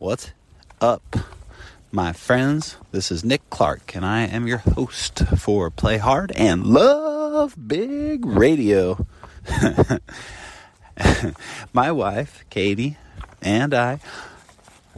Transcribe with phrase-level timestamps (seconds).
[0.00, 0.30] What's
[0.80, 1.14] up,
[1.92, 2.76] my friends?
[2.90, 8.24] This is Nick Clark, and I am your host for Play Hard and Love Big
[8.24, 9.06] Radio.
[11.74, 12.96] my wife, Katie,
[13.42, 14.00] and I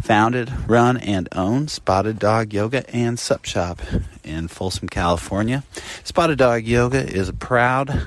[0.00, 3.82] founded, run, and own Spotted Dog Yoga and Sup Shop
[4.22, 5.64] in Folsom, California.
[6.04, 8.06] Spotted Dog Yoga is a proud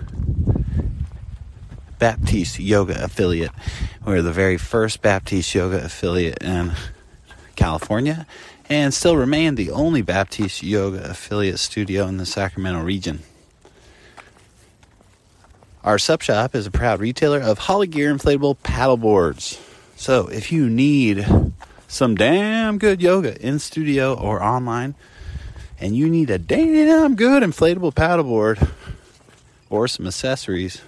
[1.99, 3.51] Baptiste Yoga affiliate.
[4.05, 6.73] We're the very first Baptiste Yoga affiliate in
[7.55, 8.25] California
[8.69, 13.21] and still remain the only Baptiste Yoga affiliate studio in the Sacramento region.
[15.83, 19.59] Our SUP shop is a proud retailer of Hala Gear inflatable paddle boards.
[19.95, 21.25] So if you need
[21.87, 24.95] some damn good yoga in studio or online,
[25.79, 28.71] and you need a damn good inflatable paddleboard
[29.69, 30.81] or some accessories,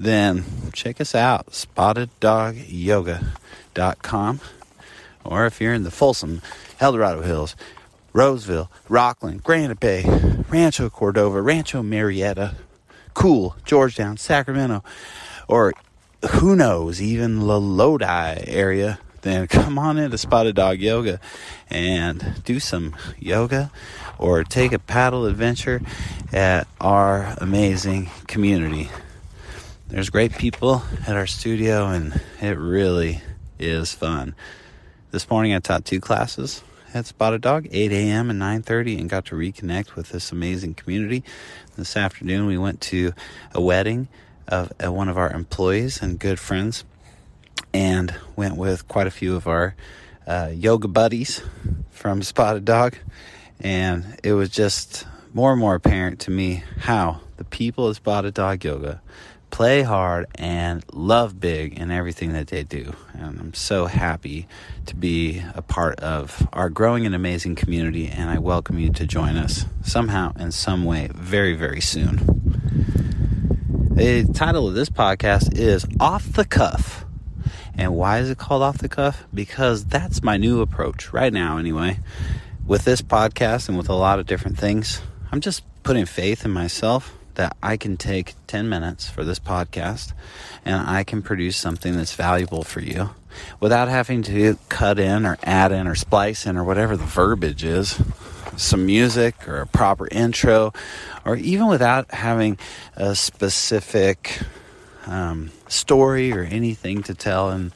[0.00, 4.40] then check us out, spotteddogyoga.com.
[5.22, 6.40] Or if you're in the Folsom,
[6.80, 7.54] El Dorado Hills,
[8.14, 10.04] Roseville, Rocklin, Granite Bay,
[10.48, 12.54] Rancho Cordova, Rancho Murieta,
[13.12, 14.82] Cool, Georgetown, Sacramento,
[15.46, 15.74] or
[16.30, 21.20] who knows, even the Lodi area, then come on into Spotted Dog Yoga
[21.68, 23.70] and do some yoga
[24.16, 25.82] or take a paddle adventure
[26.32, 28.88] at our amazing community.
[29.90, 33.22] There's great people at our studio, and it really
[33.58, 34.36] is fun.
[35.10, 36.62] This morning I taught two classes
[36.94, 38.30] at Spotted Dog, 8 a.m.
[38.30, 41.24] and 9:30, and got to reconnect with this amazing community.
[41.74, 43.14] This afternoon we went to
[43.52, 44.06] a wedding
[44.46, 46.84] of one of our employees and good friends,
[47.74, 49.74] and went with quite a few of our
[50.24, 51.42] uh, yoga buddies
[51.90, 52.94] from Spotted Dog,
[53.58, 55.04] and it was just
[55.34, 59.02] more and more apparent to me how the people at Spotted Dog Yoga
[59.60, 62.94] play hard and love big in everything that they do.
[63.12, 64.48] And I'm so happy
[64.86, 69.06] to be a part of our growing and amazing community, and I welcome you to
[69.06, 72.16] join us somehow, in some way, very, very soon.
[73.96, 77.04] The title of this podcast is Off the Cuff.
[77.74, 79.26] And why is it called Off the Cuff?
[79.34, 81.98] Because that's my new approach right now, anyway.
[82.66, 86.50] With this podcast and with a lot of different things, I'm just putting faith in
[86.50, 90.12] myself that I can take 10 minutes for this podcast
[90.62, 93.10] and I can produce something that's valuable for you
[93.60, 97.64] without having to cut in or add in or splice in or whatever the verbiage
[97.64, 97.98] is
[98.58, 100.74] some music or a proper intro
[101.24, 102.58] or even without having
[102.94, 104.40] a specific
[105.06, 107.72] um, story or anything to tell in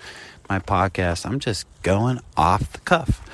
[0.46, 1.24] my podcast.
[1.24, 3.26] I'm just going off the cuff.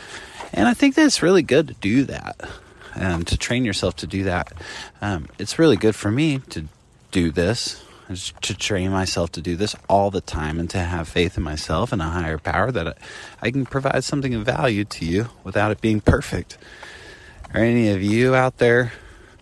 [0.52, 2.48] And I think that's really good to do that
[2.95, 4.53] and to train yourself to do that.
[5.01, 6.67] Um, it's really good for me to
[7.11, 7.83] do this,
[8.43, 11.93] to train myself to do this all the time and to have faith in myself
[11.93, 12.99] and a higher power that
[13.41, 16.59] I can provide something of value to you without it being perfect.
[17.55, 18.93] Are any of you out there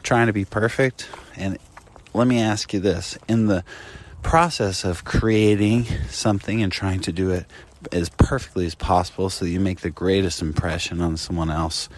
[0.03, 1.09] trying to be perfect?
[1.37, 1.59] And
[2.13, 3.65] let me ask you this in the
[4.23, 7.47] process of creating something and trying to do it
[7.93, 11.89] as perfectly as possible so you make the greatest impression on someone else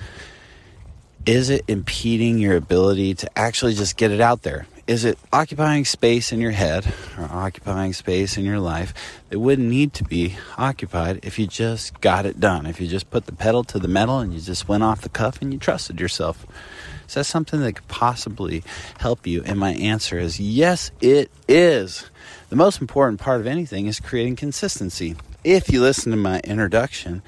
[1.26, 4.66] is it impeding your ability to actually just get it out there?
[4.86, 8.92] Is it occupying space in your head or occupying space in your life
[9.28, 12.66] that wouldn't need to be occupied if you just got it done?
[12.66, 15.08] If you just put the pedal to the metal and you just went off the
[15.08, 16.44] cuff and you trusted yourself?
[17.06, 18.64] Is that something that could possibly
[18.98, 19.44] help you?
[19.44, 22.10] And my answer is yes, it is.
[22.48, 27.22] The most important part of anything is creating consistency if you listen to my introduction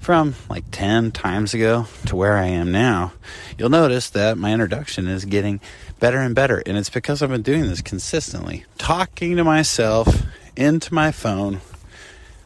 [0.00, 3.12] from like 10 times ago to where I am now,
[3.58, 5.60] you'll notice that my introduction is getting
[6.00, 6.62] better and better.
[6.64, 10.22] And it's because I've been doing this consistently, talking to myself
[10.56, 11.60] into my phone,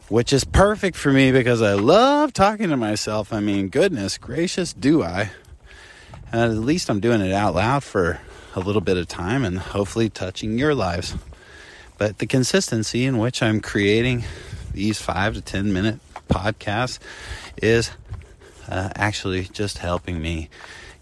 [0.09, 3.31] which is perfect for me because I love talking to myself.
[3.31, 5.31] I mean, goodness gracious, do I?
[6.31, 8.19] And at least I'm doing it out loud for
[8.55, 11.15] a little bit of time and hopefully touching your lives.
[11.97, 14.23] But the consistency in which I'm creating
[14.73, 16.99] these five to ten minute podcasts
[17.57, 17.91] is
[18.67, 20.49] uh, actually just helping me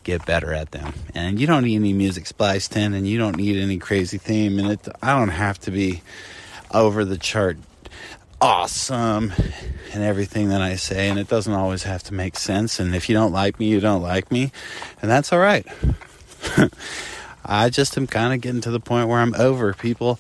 [0.04, 0.94] get better at them.
[1.14, 4.60] And you don't need any music spliced in, and you don't need any crazy theme,
[4.60, 4.88] and it.
[5.02, 6.02] I don't have to be
[6.74, 7.58] over the chart
[8.40, 9.32] awesome
[9.94, 12.80] and everything that I say, and it doesn't always have to make sense.
[12.80, 14.52] And if you don't like me, you don't like me,
[15.02, 15.66] and that's all right.
[17.46, 20.20] I just am kind of getting to the point where I'm over people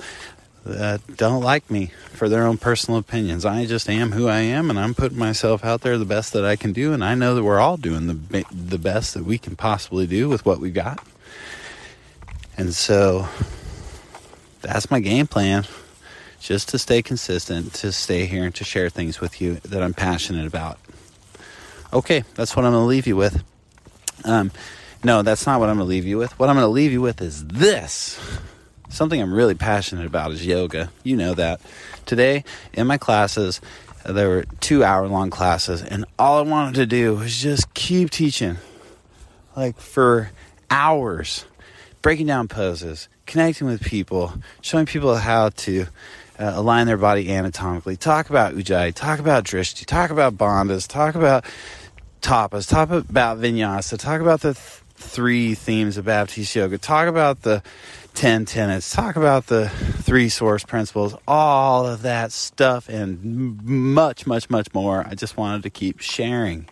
[0.65, 3.45] that don't like me for their own personal opinions.
[3.45, 6.45] I just am who I am, and I'm putting myself out there the best that
[6.45, 6.93] I can do.
[6.93, 10.29] And I know that we're all doing the the best that we can possibly do
[10.29, 11.05] with what we've got.
[12.57, 13.27] And so
[14.61, 15.65] that's my game plan.
[16.39, 19.93] Just to stay consistent, to stay here and to share things with you that I'm
[19.93, 20.79] passionate about.
[21.93, 23.43] Okay, that's what I'm going to leave you with.
[24.23, 24.51] Um,
[25.03, 26.37] no, that's not what I'm going to leave you with.
[26.39, 28.19] What I'm going to leave you with is this.
[28.91, 30.91] Something I'm really passionate about is yoga.
[31.03, 31.61] You know that.
[32.05, 32.43] Today,
[32.73, 33.61] in my classes,
[34.05, 38.09] there were two hour long classes, and all I wanted to do was just keep
[38.09, 38.57] teaching.
[39.55, 40.31] Like for
[40.69, 41.45] hours,
[42.01, 45.85] breaking down poses, connecting with people, showing people how to
[46.37, 51.15] uh, align their body anatomically, talk about ujjayi, talk about drishti, talk about bandhas, talk
[51.15, 51.45] about
[52.21, 57.41] tapas, talk about vinyasa, talk about the th- three themes of Baptiste yoga, talk about
[57.41, 57.61] the
[58.13, 64.49] 10 tenets, talk about the three source principles, all of that stuff, and much, much,
[64.49, 65.05] much more.
[65.07, 66.67] I just wanted to keep sharing.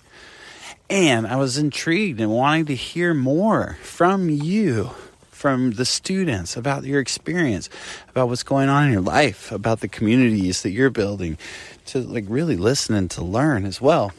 [0.89, 4.91] And I was intrigued and wanting to hear more from you,
[5.31, 7.69] from the students, about your experience,
[8.09, 11.37] about what's going on in your life, about the communities that you're building,
[11.87, 14.11] to like really listen and to learn as well.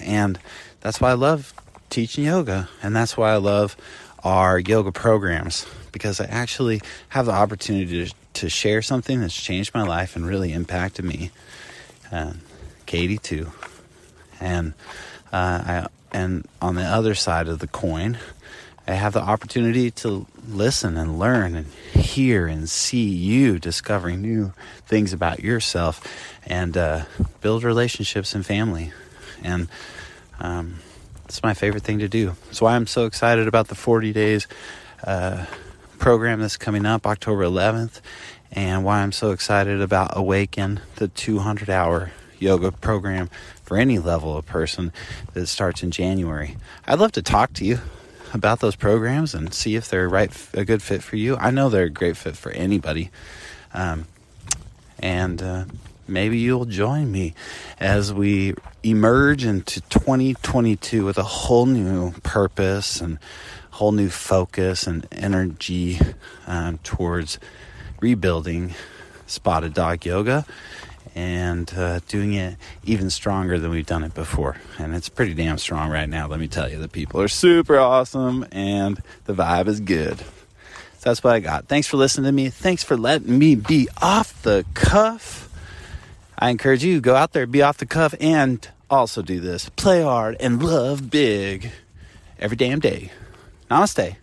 [0.00, 0.38] And
[0.80, 1.52] that's why I love
[1.90, 3.76] teaching yoga, and that's why I love
[4.22, 9.74] our yoga programs because I actually have the opportunity to, to share something that's changed
[9.74, 11.30] my life and really impacted me.
[12.10, 12.34] Uh,
[12.86, 13.52] Katie too,
[14.40, 14.74] and
[15.32, 18.18] uh, I and on the other side of the coin,
[18.86, 24.52] I have the opportunity to listen and learn and hear and see you discovering new
[24.86, 26.04] things about yourself
[26.46, 27.04] and uh,
[27.40, 28.92] build relationships and family.
[29.44, 29.68] And
[30.40, 30.80] um,
[31.26, 32.34] it's my favorite thing to do.
[32.46, 34.48] That's why I'm so excited about the 40 days
[35.04, 35.46] uh,
[36.00, 38.00] program that's coming up October 11th,
[38.50, 43.28] and why I'm so excited about Awaken, the 200 hour yoga program
[43.62, 44.92] for any level of person
[45.34, 46.56] that starts in January.
[46.86, 47.78] I'd love to talk to you
[48.32, 51.36] about those programs and see if they're right a good fit for you.
[51.36, 53.10] I know they're a great fit for anybody.
[53.74, 54.06] Um,
[54.98, 55.64] and uh,
[56.08, 57.34] maybe you'll join me
[57.78, 63.18] as we emerge into 2022 with a whole new purpose and
[63.80, 65.98] whole new focus and energy
[66.46, 67.38] um, towards
[68.02, 68.74] rebuilding
[69.26, 70.44] spotted dog yoga
[71.14, 74.58] and uh, doing it even stronger than we've done it before.
[74.78, 76.76] And it's pretty damn strong right now, let me tell you.
[76.76, 80.18] The people are super awesome and the vibe is good.
[80.18, 80.24] So
[81.04, 81.66] that's what I got.
[81.66, 82.50] Thanks for listening to me.
[82.50, 85.48] Thanks for letting me be off the cuff.
[86.38, 89.70] I encourage you go out there, be off the cuff, and also do this.
[89.70, 91.70] Play hard and love big
[92.38, 93.10] every damn day.
[93.70, 94.16] Namaste.